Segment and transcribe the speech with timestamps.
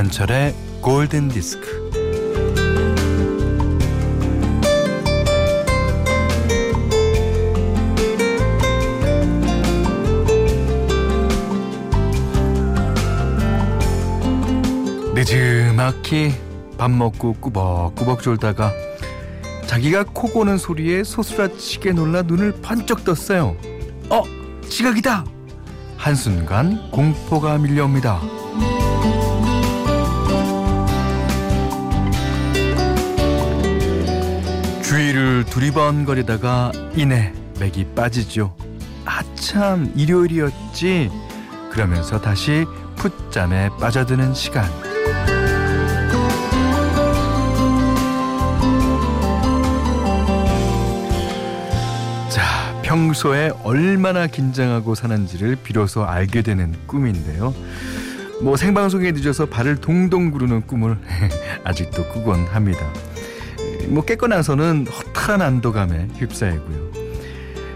[0.00, 1.90] 김현철의 골든 디스크.
[15.14, 16.32] 늦지막히
[16.78, 18.72] 밥 먹고 꾸벅꾸벅 졸다가
[19.66, 23.54] 자기가 코 고는 소리에 소스라치게 놀라 눈을 번쩍 떴어요.
[24.08, 24.22] 어,
[24.66, 25.26] 지각이다.
[25.98, 28.39] 한순간 공포가 밀려옵니다.
[35.70, 38.54] 두리번거리다가 이내 맥이 빠지죠.
[39.04, 41.10] 아참 일요일이었지.
[41.70, 42.64] 그러면서 다시
[42.96, 44.64] 풋잠에 빠져드는 시간.
[52.28, 57.54] 자, 평소에 얼마나 긴장하고 사는지를 비로소 알게 되는 꿈인데요.
[58.42, 60.98] 뭐 생방송에 늦어서 발을 동동 구르는 꿈을
[61.64, 62.80] 아직도 꾸곤 합니다.
[63.90, 66.90] 뭐 깨고 나서는 허탈한 안도감에 휩싸이고요.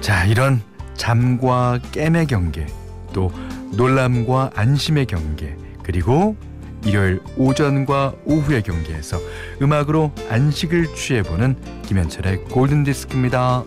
[0.00, 0.60] 자, 이런
[0.94, 2.66] 잠과 깸의 경계,
[3.12, 3.32] 또
[3.72, 6.36] 놀람과 안심의 경계, 그리고
[6.84, 9.18] 일요일 오전과 오후의 경계에서
[9.60, 13.64] 음악으로 안식을 취해보는 김현철의 골든디스크입니다.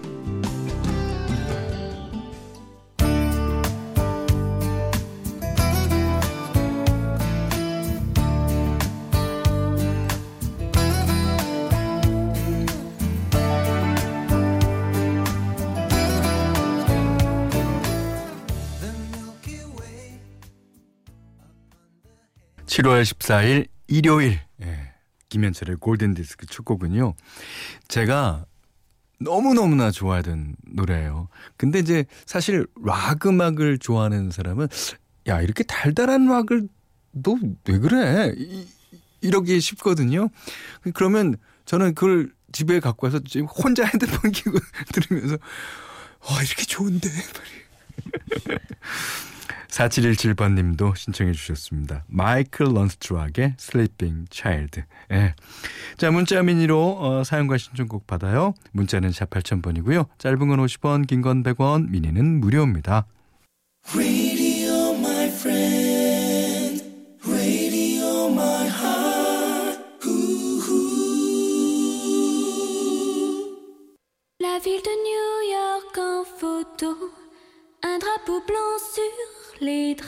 [22.74, 24.94] 7월 14일 일요일 예,
[25.30, 27.14] 김현철의 골든 디스크 첫 곡은요.
[27.88, 28.48] 제가
[29.20, 31.30] 너무너무나 좋아하던 노래예요.
[31.56, 34.70] 근데 이제 사실 락 음악을 좋아하는 사람은
[35.28, 36.68] 야 이렇게 달달한 락을
[37.12, 37.36] 너
[37.68, 38.34] 왜 그래?
[38.36, 38.68] 이,
[39.22, 40.30] 이러기 쉽거든요.
[40.96, 41.36] 그러면
[41.66, 44.58] 저는 그걸 집에 갖고 와서 지금 혼자 핸드폰 끼고
[44.94, 45.38] 들으면서
[46.28, 47.08] 와 이렇게 좋은데
[49.74, 52.04] 4717번 님도 신청해 주셨습니다.
[52.08, 54.84] 마이클 런스트락의 Sleeping Child.
[55.12, 55.34] 예.
[55.98, 58.54] 자, 문자 미니로 어, 사연과 신청곡 받아요.
[58.72, 60.08] 문자는 샵 8000번이고요.
[60.20, 63.06] 짧은 건 50원, 긴 건 100원, 미니는 무료입니다.
[63.96, 64.33] Radio,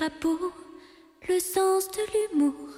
[0.06, 0.54] les drapeaux,
[1.28, 2.70] le sens de l'humour,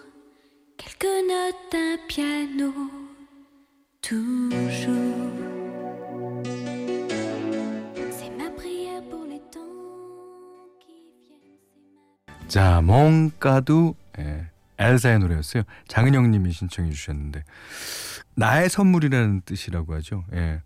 [0.77, 2.73] quelques notes, un piano,
[4.01, 5.33] toujours.
[8.11, 9.59] C'est ma prière pour les temps
[10.79, 10.93] qui
[11.27, 12.47] viennent.
[12.47, 15.63] 자, 뭔가도 예, 엘사의 노래였어요.
[15.87, 17.43] 장은영님이 신청해 주셨는데
[18.35, 20.23] 나의 선물이라는 뜻이라고 하죠.
[20.33, 20.61] 예,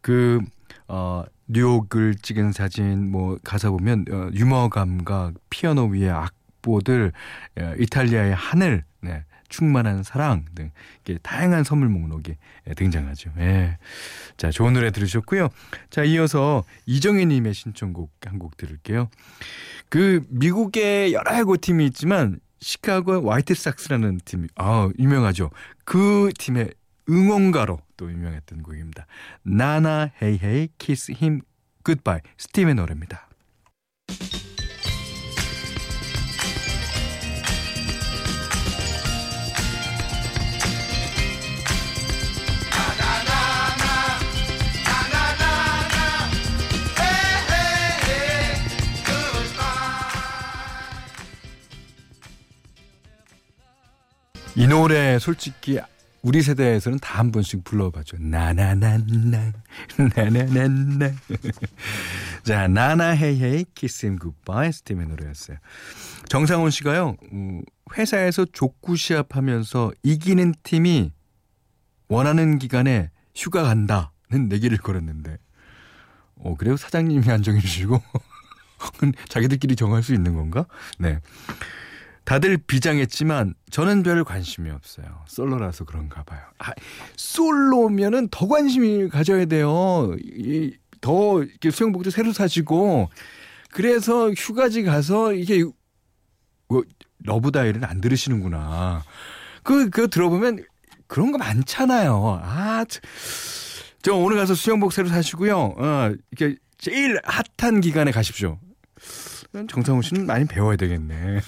[0.00, 0.40] 그
[0.88, 7.12] 어, 뉴욕을 찍은 사진 뭐 가사 보면 어, 유머 감각 피아노 위에 악보들
[7.58, 10.70] 어, 이탈리아의 하늘 네, 충만한 사랑 등
[11.04, 12.36] 이렇게 다양한 선물 목록이
[12.68, 13.30] 예, 등장하죠.
[13.38, 13.78] 예.
[14.36, 15.48] 자 좋은 노래 들으셨고요.
[15.90, 19.08] 자 이어서 이정희 님의 신청곡 한 곡 들을게요.
[19.88, 25.50] 그 미국의 여러 야구 팀이 있지만 시카고 화이트삭스라는 팀이 아 유명하죠.
[25.84, 26.72] 그 팀의
[27.08, 29.06] 응원가로 또 유명했던 곡입니다.
[29.42, 31.40] Na Na Hey Hey Kiss Him
[31.82, 33.28] Goodbye Steam의 노래입니다.
[54.58, 55.78] 이 노래 솔직히
[56.26, 58.16] 우리 세대에서는 다 한 번씩 불러봤죠.
[58.18, 58.98] 나나나나
[59.96, 61.12] 나나나나
[62.44, 65.56] 자 나나 헤이헤이 키스임 굿바이 스팀의 노래였어요.
[66.28, 67.16] 정상훈 씨가요.
[67.32, 67.62] 음,
[67.96, 71.12] 회사에서 족구 시합하면서 이기는 팀이
[72.08, 75.38] 원하는 기간에 휴가 간다는 내기를 걸었는데
[76.38, 78.02] 어 그래요 사장님이 안정해 주시고
[79.30, 80.66] 자기들끼리 정할 수 있는 건가?
[80.98, 81.20] 네.
[82.26, 85.06] 다들 비장했지만 저는 별 관심이 없어요.
[85.26, 86.40] 솔로라서 그런가 봐요.
[86.58, 86.72] 아,
[87.16, 90.12] 솔로면은 더 관심이 가져야 돼요.
[90.20, 93.08] 이, 더 이렇게 수영복도 새로 사시고
[93.70, 95.64] 그래서 휴가지 가서 이게
[96.68, 96.82] 뭐,
[97.20, 99.04] 러브 다이를 안 들으시는구나.
[99.62, 100.64] 그, 그 들어보면
[101.06, 102.40] 그런 거 많잖아요.
[102.42, 102.84] 아,
[104.02, 105.76] 저 오늘 가서 수영복 새로 사시고요.
[105.78, 108.58] 어, 이렇게 제일 핫한 기간에 가십시오.
[109.68, 111.40] 정상훈 씨는 많이 배워야 되겠네.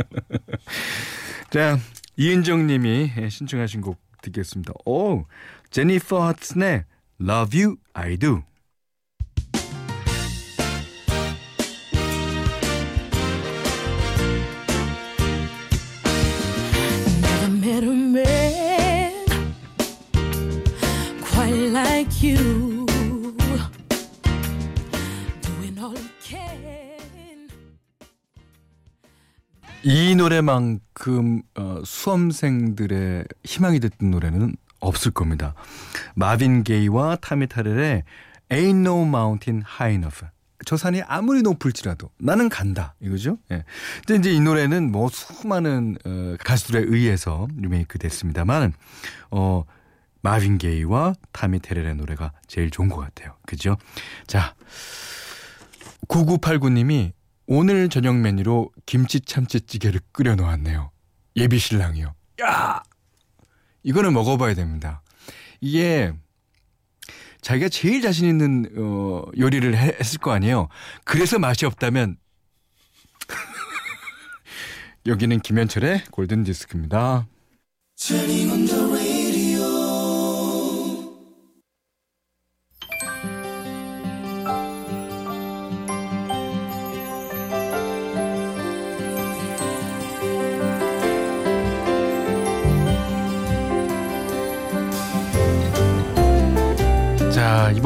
[1.50, 1.78] 자,
[2.16, 4.72] 이은정 님이 신청하신 곡 듣겠습니다.
[4.84, 5.24] 오,
[5.70, 6.84] 제니퍼 하튼의
[7.20, 8.42] Love You, I Do.
[22.26, 22.65] You.
[29.88, 35.54] 이 노래만큼 어, 수험생들의 희망이 됐던 노래는 없을 겁니다.
[36.16, 38.02] 마빈 게이와 타미 타렐의
[38.48, 40.26] Ain't No Mountain High Enough.
[40.64, 43.38] 저 산이 아무리 높을지라도 나는 간다 이거죠.
[43.52, 43.62] 예.
[44.04, 48.72] 근데 이제 이 노래는 뭐 수많은 어, 가수들에 의해서 리메이크 됐습니다만
[49.30, 49.62] 어
[50.20, 53.36] 마빈 게이와 타미 테렐의 노래가 제일 좋은 것 같아요.
[53.46, 53.76] 그죠?
[54.26, 54.56] 자
[56.08, 57.12] 9989님이
[57.46, 60.90] 오늘 저녁 메뉴로 김치 참치찌개를 끓여 놓았네요.
[61.36, 62.14] 예비 신랑이요.
[62.42, 62.82] 야!
[63.82, 65.02] 이거는 먹어봐야 됩니다.
[65.60, 66.12] 이게
[67.40, 70.68] 자기가 제일 자신 있는 어, 요리를 해- 했을 거 아니에요.
[71.04, 72.16] 그래서 맛이 없다면
[75.06, 77.26] 여기는 김현철의 골든 디스크입니다.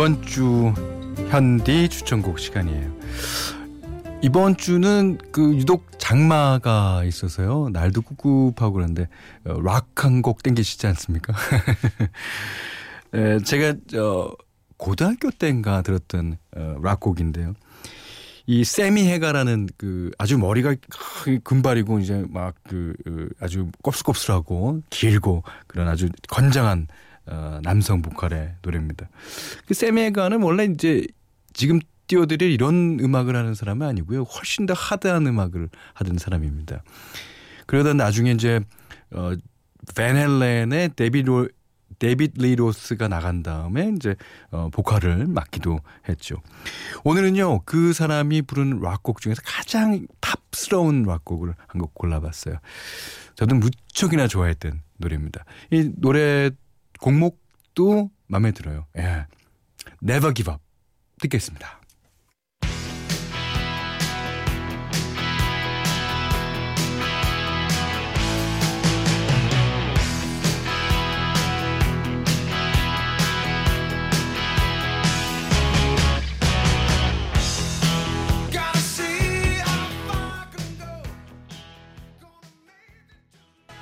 [0.00, 0.73] 이번 주
[1.29, 2.91] 현디 추천곡 시간이에요.
[4.23, 7.69] 이번 주는 그 유독 장마가 있어서요.
[7.70, 9.08] 날도 꿉꿉하고 그런데
[9.44, 11.35] 어, 락한 곡 땡기시지 않습니까?
[13.12, 14.35] 에, 제가 저
[14.79, 17.52] 고등학교 때인가 들었던 어, 락곡인데요.
[18.47, 22.94] 이 세미 해가라는 그 아주 머리가 크- 금발이고 이제 막 그
[23.38, 26.87] 아주 곱슬곱슬하고 길고 그런 아주 건장한
[27.30, 29.08] 어, 남성 보컬의 노래입니다.
[29.66, 31.06] 그 새미 헤이거는 원래 이제
[31.52, 34.22] 지금 띄워드릴 이런 음악을 하는 사람은 아니고요.
[34.22, 36.82] 훨씬 더 하드한 음악을 하던 사람입니다.
[37.66, 38.60] 그러다 나중에 이제
[39.12, 39.32] 어,
[39.94, 41.48] 밴 헬렌의 데뷔 로
[41.98, 44.16] 데이빗 리 로스가 나간 다음에 이제
[44.50, 46.36] 어, 보컬을 맡기도 했죠.
[47.04, 52.56] 오늘은요 그 사람이 부른 락곡 중에서 가장 팝스러운 락곡을 한 곡 골라봤어요.
[53.34, 55.44] 저도 무척이나 좋아했던 노래입니다.
[55.70, 56.50] 이 노래
[57.00, 58.87] 곡목도 마음에 들어요.
[58.97, 59.26] 예.
[60.02, 60.62] Never Give Up
[61.20, 61.79] 듣겠습니다.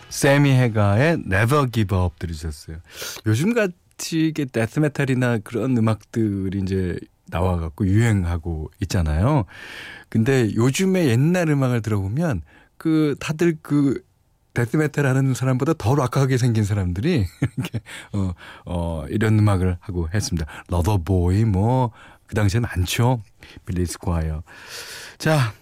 [0.08, 2.78] 새미 헤이거의 Never Give Up 들으셨어요.
[3.26, 9.44] 요즘 같이 이게 데스메탈이나 그런 음악들이 이제 나와갖고 유행하고 있잖아요.
[10.08, 12.42] 근데 요즘에 옛날 음악을 들어보면
[12.76, 14.02] 그 다들 그
[14.54, 17.80] 데스메탈 하는 사람보다 더 락하게 생긴 사람들이 이렇게
[18.12, 18.32] 어,
[18.64, 20.46] 어, 이런 음악을 하고 했습니다.
[20.68, 21.92] 러버보이 뭐
[22.28, 23.22] 그 당시에 많죠.
[23.64, 24.42] 빌리 스콰이어.
[25.16, 25.54] 자,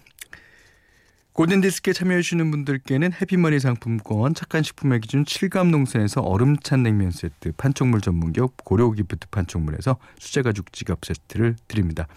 [1.37, 8.53] 골든디스크에 참여해주시는 분들께는 해피머니 상품권, 착한 식품의 기준 7감 농산에서 얼음찬 냉면 세트, 판촉물 전문기업
[8.65, 12.07] 고려기프트 판촉물에서 수제가죽 지갑 세트를 드립니다.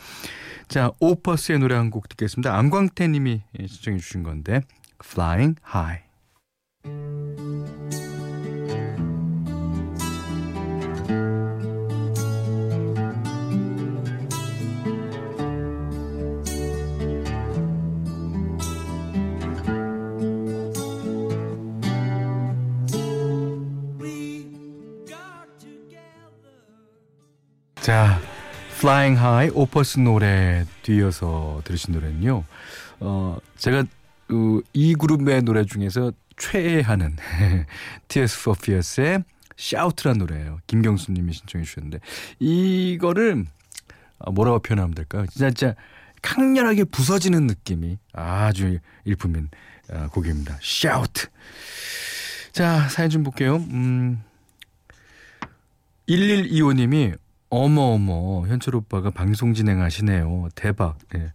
[0.68, 2.56] 자, 오퍼스의 노래 한 곡 듣겠습니다.
[2.56, 4.62] 안광태 님이 신청해 주신 건데
[5.04, 6.09] Flying High.
[27.90, 28.20] 자,
[28.76, 32.44] Flying High 오퍼스 노래 뒤어서 들으신 노래는요.
[33.00, 37.16] 어, 제가 어, 이 그룹의 노래 중에서 최애하는
[38.06, 39.24] Tears for Fears의
[39.58, 40.60] Shout란 노래예요.
[40.68, 41.98] 김경수 님이 신청해 주셨는데
[42.38, 43.44] 이거를
[44.20, 45.26] 아, 뭐라고 표현하면 될까요?
[45.26, 45.74] 진짜, 진짜
[46.22, 49.48] 강렬하게 부서지는 느낌이 아주 일품인
[49.92, 50.60] 아, 곡입니다.
[50.62, 51.26] Shout.
[52.52, 53.56] 자, 사연 좀 볼게요.
[53.56, 54.22] 음.
[56.08, 57.18] 1125님이
[57.50, 60.48] 어머 어머 현철 오빠가 방송 진행하시네요.
[60.54, 60.96] 대박.
[61.16, 61.32] 예.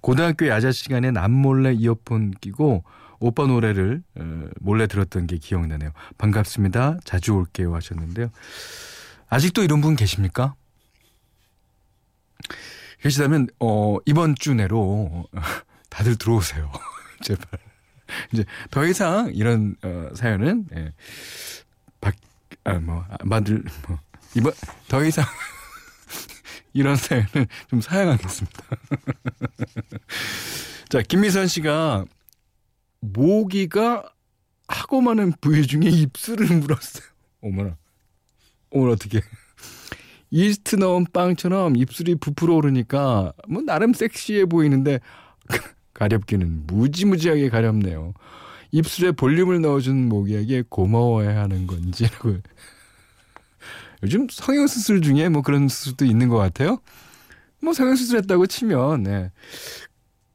[0.00, 2.84] 고등학교 야자 시간에 남몰래 이어폰 끼고
[3.20, 5.90] 오빠 노래를 어, 몰래 들었던 게 기억나네요.
[6.18, 6.98] 반갑습니다.
[7.04, 8.30] 자주 올게요 하셨는데요.
[9.28, 10.54] 아직도 이런 분 계십니까?
[13.00, 15.26] 계시다면 어 이번 주 내로
[15.88, 16.70] 다들 들어오세요.
[17.22, 17.46] 제발.
[18.32, 20.92] 이제 더 이상 이런 어, 사연은 예,
[22.00, 22.14] 박
[22.64, 23.98] 아뭐 만들 뭐
[24.36, 24.52] 이번
[24.88, 25.24] 더 이상
[26.72, 28.64] 이런 사연은 좀 사양하겠습니다.
[30.90, 32.04] 자 김미선 씨가
[33.00, 34.04] 모기가
[34.66, 37.04] 하고 많은 부위 중에 입술을 물었어요.
[37.42, 37.76] 어머나,
[38.70, 39.20] 어머나 어떻게?
[40.30, 44.98] 이스트 넣은 빵처럼 입술이 부풀어 오르니까 뭐 나름 섹시해 보이는데
[45.94, 48.14] 가렵기는 무지무지하게 가렵네요.
[48.72, 52.38] 입술에 볼륨을 넣어준 모기에게 고마워야 하는 건지라고.
[54.04, 56.78] 요즘 성형수술 중에 뭐 그런 수술도 있는 것 같아요.
[57.62, 59.32] 뭐 성형수술 했다고 치면, 네.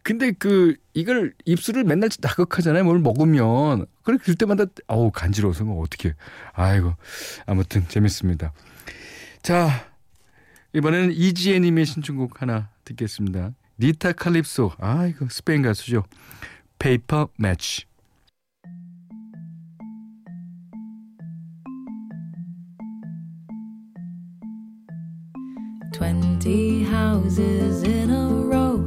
[0.02, 2.84] 근데 그, 이걸 입술을 맨날 자극하잖아요.
[2.84, 3.86] 뭘 먹으면.
[4.02, 6.16] 그래, 그 때마다, 어우, 간지러워서 뭐 어떻게.
[6.54, 6.96] 아이고.
[7.46, 8.52] 아무튼 재밌습니다.
[9.44, 9.88] 자,
[10.74, 13.52] 이번에는 이지혜님의 신청곡 하나 듣겠습니다.
[13.80, 14.72] 니타 칼립소.
[14.80, 16.06] 아, 이거 스페인 가수죠.
[16.80, 17.88] 페이퍼 매치.
[26.00, 28.79] Twenty houses in a row,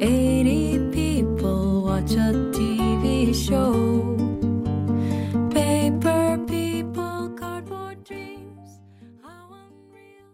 [0.00, 4.16] eighty people watch a TV show.
[5.54, 8.82] Paper people, cardboard dreams,
[9.22, 10.26] how unreal.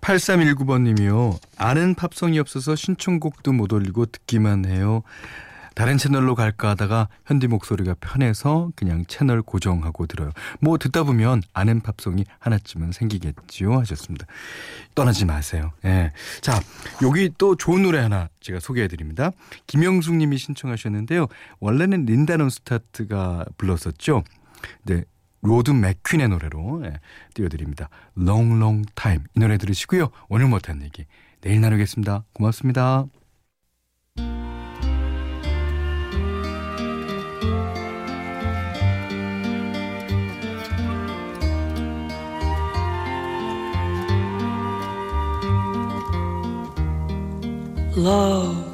[0.00, 1.38] 8319번님이요.
[1.58, 5.02] 아는 팝송이 없어서 신청곡도 못 올리고 듣기만 해요.
[5.76, 10.30] 다른 채널로 갈까 하다가 현디 목소리가 편해서 그냥 채널 고정하고 들어요.
[10.58, 14.24] 뭐 듣다 보면 아는 팝송이 하나쯤은 생기겠지요 하셨습니다.
[14.94, 15.72] 떠나지 마세요.
[15.84, 16.12] 예.
[16.40, 16.58] 자,
[17.02, 19.32] 여기 또 좋은 노래 하나 제가 소개해 드립니다.
[19.66, 21.26] 김영숙 님이 신청하셨는데요.
[21.60, 24.24] 원래는 린다 논스타트가 불렀었죠.
[24.84, 25.04] 네.
[25.42, 26.94] 로드 맥퀸의 노래로 예,
[27.34, 27.90] 띄워드립니다.
[28.18, 30.08] Long Long Time 이 노래 들으시고요.
[30.30, 31.04] 오늘 못한 얘기
[31.42, 32.24] 내일 나누겠습니다.
[32.32, 33.04] 고맙습니다.
[47.96, 48.65] Love